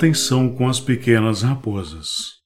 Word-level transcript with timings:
Atenção 0.00 0.48
com 0.48 0.66
as 0.66 0.80
pequenas 0.80 1.42
raposas. 1.42 2.38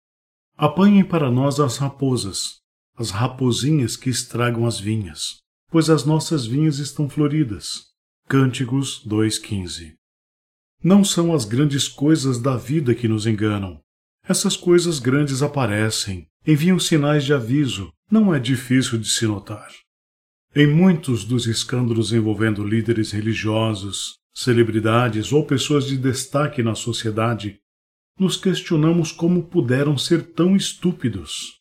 Apanhem 0.56 1.04
para 1.04 1.31
nós 1.31 1.60
as 1.60 1.77
raposas, 1.77 2.54
as 2.96 3.10
raposinhas 3.13 3.96
que 3.96 4.10
estragam 4.10 4.67
as 4.67 4.81
vinhas, 4.81 5.37
pois 5.71 5.88
as 5.88 6.04
nossas 6.04 6.45
vinhas 6.46 6.81
estão 6.81 7.09
floridas. 7.09 7.85
Cânticos 8.27 9.06
2,15 9.06 9.92
Não 10.82 11.04
são 11.04 11.32
as 11.32 11.45
grandes 11.45 11.87
coisas 11.87 12.40
da 12.40 12.56
vida 12.56 12.92
que 12.92 13.06
nos 13.06 13.24
enganam. 13.24 13.78
Essas 14.27 14.56
coisas 14.56 14.99
grandes 14.99 15.41
aparecem, 15.41 16.27
enviam 16.45 16.80
sinais 16.80 17.24
de 17.24 17.32
aviso, 17.32 17.92
não 18.10 18.34
é 18.34 18.41
difícil 18.41 18.98
de 18.98 19.09
se 19.09 19.28
notar. 19.28 19.70
Em 20.56 20.66
muitos 20.66 21.24
dos 21.24 21.46
escândalos 21.46 22.12
envolvendo 22.12 22.66
líderes 22.66 23.12
religiosos, 23.12 24.16
celebridades 24.34 25.33
ou 25.33 25.47
pessoas 25.47 25.87
de 25.87 25.97
destaque 25.97 26.62
na 26.62 26.74
sociedade, 26.74 27.61
nos 28.19 28.37
questionamos 28.37 29.12
como 29.12 29.45
puderam 29.45 29.97
ser 29.97 30.33
tão 30.33 30.57
estúpidos. 30.57 31.60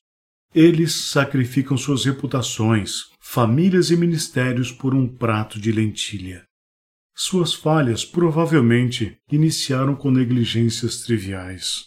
Eles 0.53 1.09
sacrificam 1.09 1.75
suas 1.77 2.05
reputações, 2.05 3.05
famílias 3.19 3.89
e 3.89 3.97
ministérios 3.97 4.71
por 4.71 4.93
um 4.93 5.07
prato 5.07 5.59
de 5.59 5.71
lentilha. 5.71 6.45
Suas 7.15 7.53
falhas 7.53 8.03
provavelmente 8.03 9.17
iniciaram 9.31 9.95
com 9.95 10.11
negligências 10.11 11.01
triviais. 11.01 11.85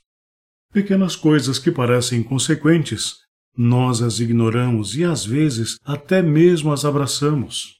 Pequenas 0.72 1.16
coisas 1.16 1.58
que 1.58 1.70
parecem 1.70 2.20
inconsequentes, 2.20 3.16
nós 3.56 4.02
as 4.02 4.20
ignoramos 4.20 4.96
e 4.96 5.04
às 5.04 5.24
vezes 5.24 5.78
até 5.84 6.20
mesmo 6.20 6.72
as 6.72 6.84
abraçamos. 6.84 7.76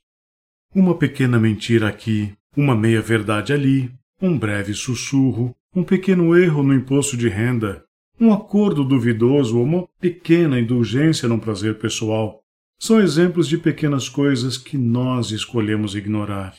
Uma 0.75 0.97
pequena 0.97 1.39
mentira 1.39 1.89
aqui, 1.89 2.33
uma 2.57 2.75
meia-verdade 2.75 3.53
ali, 3.53 3.93
um 4.21 4.39
breve 4.39 4.73
sussurro, 4.73 5.55
um 5.75 5.85
pequeno 5.85 6.37
erro 6.37 6.63
no 6.63 6.75
imposto 6.75 7.17
de 7.17 7.29
renda, 7.29 7.85
um 8.19 8.33
acordo 8.33 8.83
duvidoso 8.83 9.59
ou 9.59 9.65
uma 9.65 9.87
pequena 10.01 10.59
indulgência 10.59 11.29
num 11.29 11.39
prazer 11.39 11.79
pessoal 11.79 12.41
são 12.79 13.01
exemplos 13.01 13.47
de 13.49 13.59
pequenas 13.59 14.09
coisas 14.09 14.57
que 14.57 14.79
nós 14.79 15.31
escolhemos 15.31 15.95
ignorar. 15.95 16.55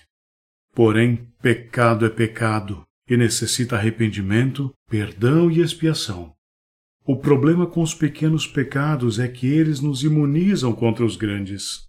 Porém, 0.74 1.28
pecado 1.42 2.06
é 2.06 2.10
pecado 2.10 2.84
e 3.10 3.18
necessita 3.18 3.76
arrependimento, 3.76 4.72
perdão 4.90 5.50
e 5.50 5.62
expiação. 5.62 6.34
O 7.06 7.16
problema 7.16 7.66
com 7.66 7.82
os 7.82 7.94
pequenos 7.94 8.46
pecados 8.46 9.18
é 9.18 9.28
que 9.28 9.48
eles 9.48 9.80
nos 9.80 10.04
imunizam 10.04 10.74
contra 10.74 11.06
os 11.06 11.16
grandes. 11.16 11.87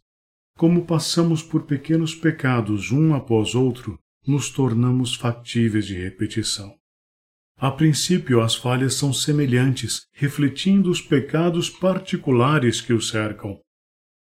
Como 0.59 0.85
passamos 0.85 1.41
por 1.41 1.67
pequenos 1.67 2.17
pecados 2.17 2.91
um 2.91 3.15
após 3.15 3.55
outro, 3.55 3.97
nos 4.27 4.51
tornamos 4.51 5.15
factíveis 5.15 5.87
de 5.87 5.95
repetição. 5.95 6.75
A 7.57 7.71
princípio, 7.71 8.41
as 8.41 8.57
falhas 8.57 8.95
são 8.95 9.13
semelhantes, 9.13 10.09
refletindo 10.13 10.91
os 10.91 11.01
pecados 11.01 11.71
particulares 11.71 12.81
que 12.81 12.93
os 12.93 13.09
cercam. 13.09 13.61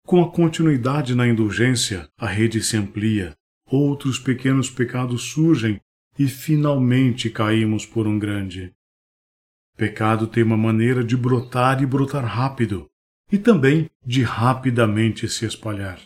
Com 0.06 0.22
a 0.22 0.32
continuidade 0.32 1.14
na 1.14 1.28
indulgência, 1.28 2.08
a 2.16 2.26
rede 2.26 2.62
se 2.62 2.78
amplia, 2.78 3.36
outros 3.66 4.18
pequenos 4.18 4.70
pecados 4.70 5.32
surgem 5.32 5.78
e 6.18 6.26
finalmente 6.26 7.28
caímos 7.28 7.84
por 7.84 8.06
um 8.06 8.18
grande. 8.18 8.72
Pecado 9.76 10.26
tem 10.26 10.42
uma 10.42 10.56
maneira 10.56 11.04
de 11.04 11.14
brotar 11.14 11.82
e 11.82 11.86
brotar 11.86 12.24
rápido, 12.24 12.88
e 13.30 13.36
também 13.36 13.90
de 14.02 14.22
rapidamente 14.22 15.28
se 15.28 15.44
espalhar. 15.44 16.00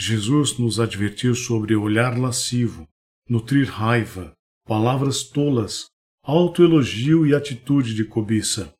Jesus 0.00 0.56
nos 0.58 0.78
advertiu 0.78 1.34
sobre 1.34 1.74
olhar 1.74 2.16
lascivo, 2.16 2.86
nutrir 3.28 3.68
raiva, 3.68 4.32
palavras 4.64 5.24
tolas, 5.24 5.86
autoelogio 6.22 7.26
e 7.26 7.34
atitude 7.34 7.96
de 7.96 8.04
cobiça. 8.04 8.72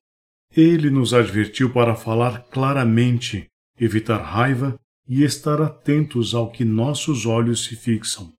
Ele 0.57 0.89
nos 0.91 1.13
advertiu 1.13 1.73
para 1.73 1.97
falar 1.97 2.45
claramente, 2.53 3.49
evitar 3.81 4.19
raiva 4.19 4.79
e 5.09 5.25
estar 5.25 5.61
atentos 5.61 6.37
ao 6.37 6.53
que 6.53 6.65
nossos 6.65 7.27
olhos 7.27 7.65
se 7.65 7.75
fixam. 7.75 8.33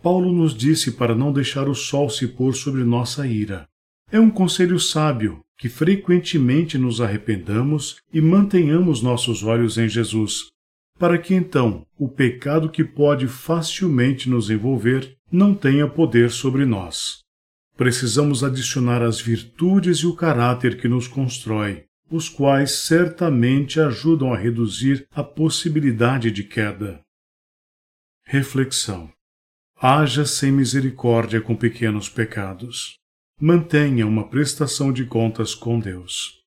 Paulo 0.00 0.30
nos 0.30 0.54
disse 0.54 0.92
para 0.92 1.16
não 1.16 1.32
deixar 1.32 1.68
o 1.68 1.74
sol 1.74 2.08
se 2.08 2.28
pôr 2.28 2.54
sobre 2.54 2.84
nossa 2.84 3.26
ira. 3.26 3.66
É 4.08 4.20
um 4.20 4.30
conselho 4.30 4.78
sábio 4.78 5.40
que 5.58 5.68
frequentemente 5.68 6.78
nos 6.78 7.00
arrependamos 7.00 7.96
e 8.12 8.20
mantenhamos 8.20 9.02
nossos 9.02 9.42
olhos 9.42 9.76
em 9.76 9.88
Jesus, 9.88 10.52
para 10.98 11.18
que 11.18 11.34
então 11.34 11.86
o 11.98 12.08
pecado 12.08 12.68
que 12.68 12.84
pode 12.84 13.28
facilmente 13.28 14.28
nos 14.28 14.50
envolver 14.50 15.16
não 15.30 15.54
tenha 15.54 15.86
poder 15.86 16.30
sobre 16.30 16.64
nós 16.64 17.26
precisamos 17.78 18.42
adicionar 18.42 19.04
as 19.04 19.20
virtudes 19.20 19.98
e 19.98 20.06
o 20.08 20.16
caráter 20.16 20.80
que 20.80 20.88
nos 20.88 21.06
constrói, 21.06 21.84
os 22.10 22.28
quais 22.28 22.72
certamente 22.86 23.78
ajudam 23.78 24.34
a 24.34 24.36
reduzir 24.36 25.06
a 25.12 25.22
possibilidade 25.22 26.32
de 26.32 26.42
queda. 26.42 27.00
Reflexão. 28.26 29.12
Haja 29.80 30.26
sem 30.26 30.50
misericórdia 30.50 31.40
com 31.40 31.54
pequenos 31.54 32.08
pecados. 32.08 32.98
Mantenha 33.40 34.04
uma 34.08 34.28
prestação 34.28 34.92
de 34.92 35.04
contas 35.04 35.54
com 35.54 35.78
Deus. 35.78 36.40